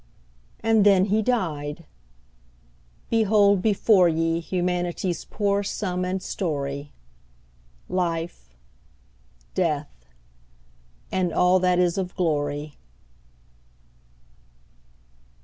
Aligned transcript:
And 0.61 0.83
then 0.83 1.05
he 1.05 1.21
died! 1.21 1.85
Behold 3.11 3.61
before 3.61 4.09
ye 4.09 4.39
Humanity's 4.39 5.25
poor 5.25 5.61
sum 5.61 6.03
and 6.05 6.23
story; 6.23 6.91
Life, 7.87 8.49
Death, 9.53 10.07
and 11.11 11.31
all 11.31 11.59
that 11.59 11.77
is 11.77 11.99
of 11.99 12.15
glory. 12.15 12.77